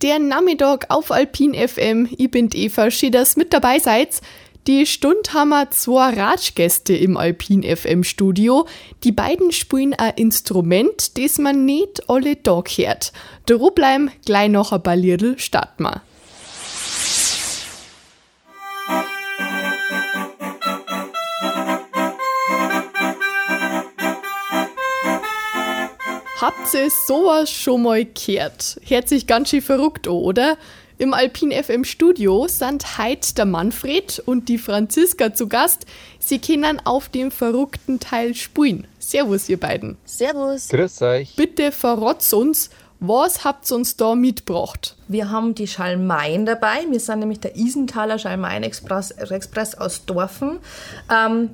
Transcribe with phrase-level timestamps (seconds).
[0.00, 2.08] Der Nachmittag auf Alpin FM.
[2.16, 4.20] Ich bin Eva, schön, dass mit dabei seid.
[4.68, 8.68] Die Stund haben wir zwei Ratschgäste im Alpin FM Studio.
[9.02, 13.12] Die beiden spielen ein Instrument, das man nicht alle Tag hört.
[13.46, 16.00] Darum bleiben gleich noch ein Ballierl starten wir.
[26.68, 28.78] Habt ihr sowas schon mal gehört?
[28.86, 30.58] Hört sich ganz schön verrückt an, oder?
[30.98, 35.86] Im Alpin FM Studio sind heute der Manfred und die Franziska zu Gast.
[36.18, 38.86] Sie können auf dem verrückten Teil spielen.
[38.98, 39.96] Servus, ihr beiden.
[40.04, 40.68] Servus.
[40.68, 41.36] Grüß euch.
[41.36, 42.68] Bitte verrotzt uns,
[43.00, 44.94] was habt ihr uns da mitgebracht?
[45.08, 46.84] Wir haben die Schalmeien dabei.
[46.90, 50.58] Wir sind nämlich der Isenthaler Schalmeien Express, Express aus Dorfen.
[51.10, 51.48] Ähm,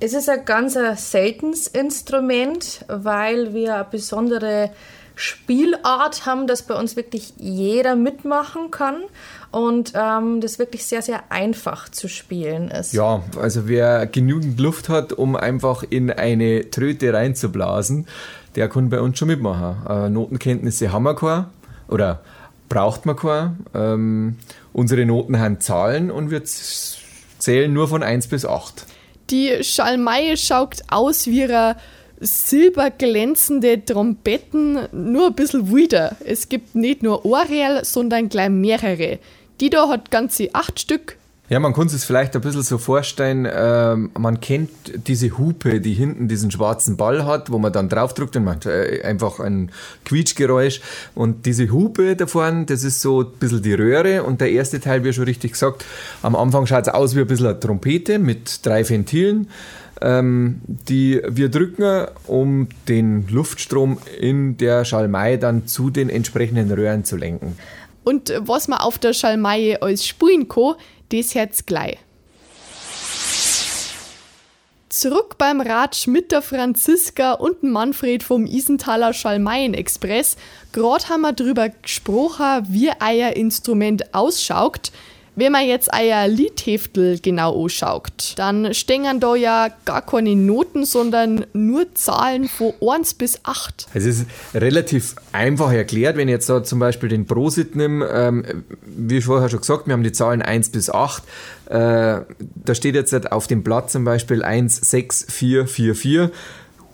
[0.00, 4.70] es ist ein ganz seltenes Instrument, weil wir eine besondere
[5.16, 9.02] Spielart haben, dass bei uns wirklich jeder mitmachen kann
[9.50, 12.92] und ähm, das wirklich sehr, sehr einfach zu spielen ist.
[12.92, 18.06] Ja, also wer genügend Luft hat, um einfach in eine Tröte reinzublasen,
[18.54, 19.76] der kann bei uns schon mitmachen.
[19.88, 21.46] Äh, Notenkenntnisse haben wir keine
[21.88, 22.20] oder
[22.68, 23.56] braucht man keine.
[23.74, 24.36] Ähm,
[24.72, 28.86] unsere Noten haben Zahlen und wir zählen nur von 1 bis 8.
[29.30, 31.76] Die Schalmei schaut aus wie eine
[32.18, 36.16] silberglänzende Trompeten, nur ein bisschen wieder.
[36.24, 39.18] Es gibt nicht nur Orel, sondern gleich mehrere.
[39.60, 41.17] Die da hat ganze acht Stück
[41.50, 44.70] ja, man kann sich vielleicht ein bisschen so vorstellen, ähm, man kennt
[45.06, 49.00] diese Hupe, die hinten diesen schwarzen Ball hat, wo man dann draufdrückt und macht äh,
[49.02, 49.70] einfach ein
[50.04, 50.82] Quietschgeräusch.
[51.14, 54.78] Und diese Hupe da vorne, das ist so ein bisschen die Röhre und der erste
[54.78, 55.86] Teil, wie schon richtig gesagt,
[56.22, 59.48] am Anfang schaut es aus wie ein bisschen eine Trompete mit drei Ventilen,
[60.02, 67.04] ähm, die wir drücken, um den Luftstrom in der Schalmei dann zu den entsprechenden Röhren
[67.04, 67.56] zu lenken.
[68.04, 70.76] Und was man auf der Schalmei als spielen kann,
[71.10, 71.98] das jetzt gleich.
[74.88, 80.36] Zurück beim Ratsch mit der Franziska und Manfred vom Isenthaler Schalmeien Express.
[80.72, 84.90] Gerade haben wir drüber gesprochen, wie euer Instrument ausschaut.
[85.38, 91.46] Wenn man jetzt euer Liedheftel genau anschaut, dann stehen da ja gar keine Noten, sondern
[91.52, 93.86] nur Zahlen von 1 bis 8.
[93.94, 98.64] Es ist relativ einfach erklärt, wenn ich jetzt da zum Beispiel den Prosit nehme, ähm,
[98.84, 101.22] wie vorher schon gesagt, wir haben die Zahlen 1 bis 8.
[101.66, 106.30] Äh, da steht jetzt auf dem Blatt zum Beispiel 1, 6, 4, 4, 4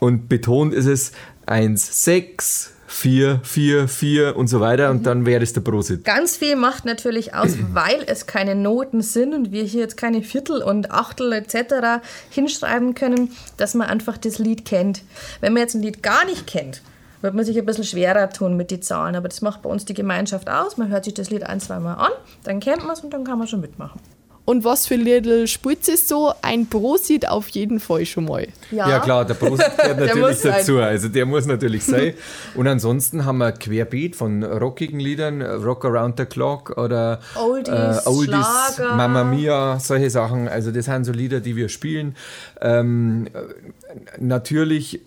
[0.00, 1.12] und betont ist es
[1.46, 6.04] 1, 6, 4, 4, 4 und so weiter und dann wäre es der Prosit.
[6.04, 10.22] Ganz viel macht natürlich aus, weil es keine Noten sind und wir hier jetzt keine
[10.22, 12.04] Viertel und Achtel etc.
[12.30, 15.02] hinschreiben können, dass man einfach das Lied kennt.
[15.40, 16.82] Wenn man jetzt ein Lied gar nicht kennt,
[17.20, 19.84] wird man sich ein bisschen schwerer tun mit den Zahlen, aber das macht bei uns
[19.84, 20.76] die Gemeinschaft aus.
[20.76, 22.12] Man hört sich das Lied ein, zweimal an,
[22.44, 24.00] dann kennt man es und dann kann man schon mitmachen.
[24.46, 26.32] Und was für Lidl spitz ist so?
[26.42, 28.46] Ein Prosit auf jeden Fall schon mal.
[28.70, 30.78] Ja, ja klar, der Prosit gehört natürlich dazu.
[30.78, 32.12] Also der muss natürlich sein.
[32.54, 38.00] Und ansonsten haben wir querbeet von rockigen Liedern, Rock Around the Clock oder Oldies, äh,
[38.04, 38.94] Oldies Schlager.
[38.96, 40.46] Mamma Mia, solche Sachen.
[40.46, 42.14] Also das sind so Lieder, die wir spielen.
[42.60, 43.28] Ähm,
[44.18, 45.00] natürlich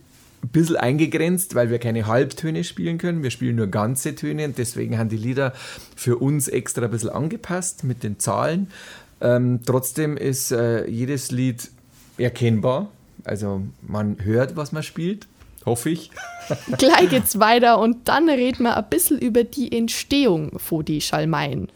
[0.44, 3.22] ein bisschen eingegrenzt, weil wir keine Halbtöne spielen können.
[3.22, 5.54] Wir spielen nur ganze Töne und deswegen haben die Lieder
[5.96, 8.72] für uns extra ein bisschen angepasst mit den Zahlen.
[9.22, 11.70] Ähm, trotzdem ist äh, jedes Lied
[12.18, 12.90] erkennbar.
[13.24, 15.28] Also man hört, was man spielt.
[15.66, 16.12] Hoffe ich.
[16.78, 21.68] Gleich geht's weiter und dann reden wir ein bisschen über die Entstehung von die Schalmeien.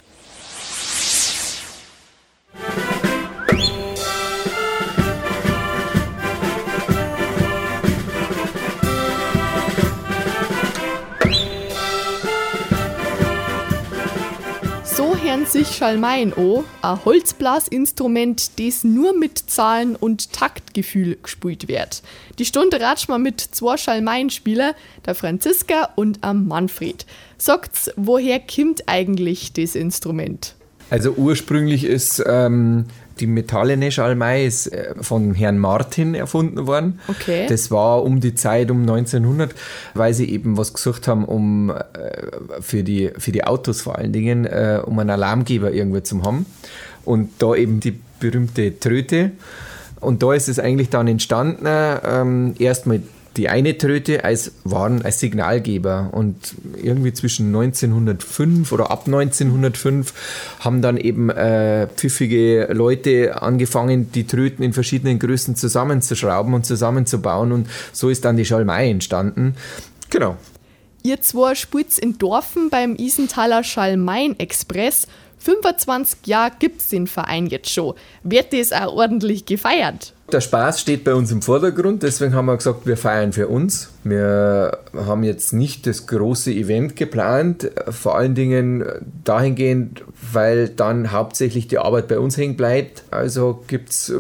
[15.32, 22.04] Hören sich Schalmeien an, ein Holzblasinstrument, das nur mit Zahlen und Taktgefühl gespielt wird.
[22.38, 24.74] Die Stunde ratscht man mit zwei Schalmeienspielern,
[25.06, 27.06] der Franziska und am Manfred.
[27.38, 30.56] Sagt's, woher kommt eigentlich das Instrument?
[30.92, 32.86] Also ursprünglich ist ähm,
[33.22, 37.00] die metallene Schalmei ist äh, von Herrn Martin erfunden worden.
[37.08, 37.46] Okay.
[37.48, 39.56] Das war um die Zeit um 1900,
[39.94, 41.82] weil sie eben was gesucht haben, um äh,
[42.60, 46.46] für, die, für die Autos vor allen Dingen, äh, um einen Alarmgeber irgendwo zu haben.
[47.06, 49.32] Und da eben die berühmte Tröte.
[50.02, 53.02] Und da ist es eigentlich dann entstanden, ähm, erstmal
[53.38, 56.36] die eine Tröte als, waren als Signalgeber und
[56.82, 60.14] irgendwie zwischen 1905 oder ab 1905
[60.60, 67.52] haben dann eben äh, pfiffige Leute angefangen, die Tröten in verschiedenen Größen zusammenzuschrauben und zusammenzubauen
[67.52, 69.56] und so ist dann die Schalmei entstanden.
[70.10, 70.38] Genau.
[71.04, 75.08] Ihr zwei spielt in Dorfen beim Isenthaler Schalmain-Express.
[75.40, 77.96] 25 Jahre gibt's den Verein jetzt schon.
[78.24, 80.14] Wird das auch ordentlich gefeiert?
[80.32, 83.90] Der Spaß steht bei uns im Vordergrund, deswegen haben wir gesagt, wir feiern für uns.
[84.06, 88.86] Wir haben jetzt nicht das große Event geplant, vor allen Dingen
[89.26, 93.04] dahingehend, weil dann hauptsächlich die Arbeit bei uns hängen bleibt.
[93.12, 94.14] Also gibt es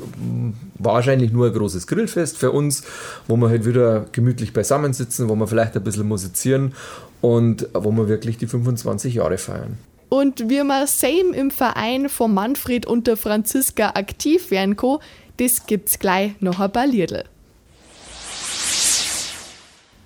[0.77, 2.83] wahrscheinlich nur ein großes Grillfest für uns,
[3.27, 6.73] wo wir halt wieder gemütlich beisammensitzen, wo wir vielleicht ein bisschen musizieren
[7.21, 9.77] und wo wir wirklich die 25 Jahre feiern.
[10.09, 14.97] Und wie man same im Verein von Manfred und der Franziska aktiv werden kann,
[15.41, 17.23] das gibt's gleich noch ein paar Liedl.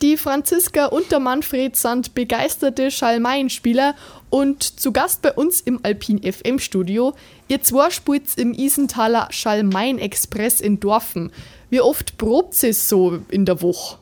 [0.01, 3.95] Die Franziska und der Manfred sind begeisterte Schalmeinspieler
[4.29, 7.15] und zu Gast bei uns im Alpin FM Studio.
[7.47, 11.31] Ihr zwei spielt im Isenthaler Schalmein Express in Dorfen.
[11.69, 13.97] Wie oft probt es so in der Woche?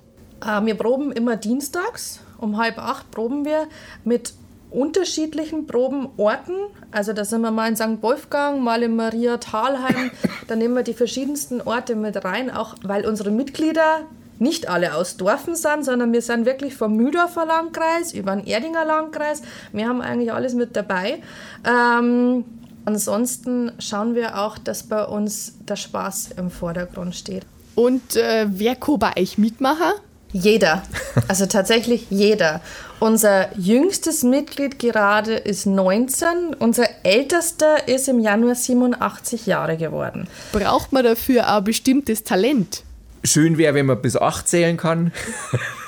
[0.46, 2.20] Äh, wir proben immer dienstags.
[2.38, 3.68] Um halb acht proben wir
[4.04, 4.34] mit
[4.74, 6.56] unterschiedlichen Probenorten.
[6.92, 8.02] Also da sind wir mal in St.
[8.02, 10.12] Wolfgang, mal in Maria Thalheim.
[10.48, 14.02] Da nehmen wir die verschiedensten Orte mit rein, auch weil unsere Mitglieder
[14.40, 18.84] nicht alle aus Dorfen sind, sondern wir sind wirklich vom Mühldorfer Landkreis über den Erdinger
[18.84, 19.42] Landkreis.
[19.72, 21.22] Wir haben eigentlich alles mit dabei.
[21.66, 22.44] Ähm,
[22.84, 27.46] ansonsten schauen wir auch, dass bei uns der Spaß im Vordergrund steht.
[27.76, 29.94] Und äh, wer kann bei euch mitmachen?
[30.34, 30.84] Jeder.
[31.28, 32.60] Also tatsächlich jeder.
[33.00, 36.56] Unser jüngstes Mitglied gerade ist 19.
[36.58, 40.28] Unser ältester ist im Januar 87 Jahre geworden.
[40.52, 42.84] Braucht man dafür ein bestimmtes Talent?
[43.24, 45.14] Schön wäre, wenn man bis 8 zählen kann.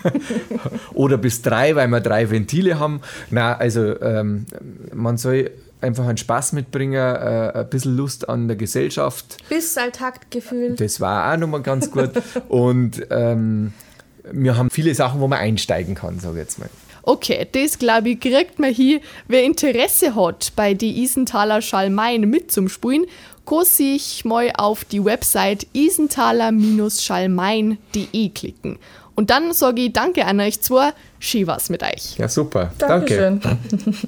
[0.94, 3.02] Oder bis 3, weil wir drei Ventile haben.
[3.30, 4.46] Na, also ähm,
[4.94, 5.52] man soll
[5.82, 9.38] einfach einen Spaß mitbringen, äh, ein bisschen Lust an der Gesellschaft.
[9.50, 10.76] Bissalltaktgefühl.
[10.76, 12.12] Das war auch nochmal ganz gut.
[12.48, 13.74] Und ähm,
[14.32, 16.70] wir haben viele Sachen, wo man einsteigen kann, sage ich jetzt mal.
[17.04, 19.00] Okay, das glaube ich, kriegt man hier.
[19.28, 23.06] Wer Interesse hat, bei die Isenthaler Schalmein mitzumspielen,
[23.46, 28.80] kann sich mal auf die Website isenthaler-schalmein.de klicken.
[29.14, 32.18] Und dann sage ich Danke an euch zwei, schön was mit euch.
[32.18, 32.74] Ja, super.
[32.80, 33.40] Dankeschön.
[33.40, 33.60] Danke.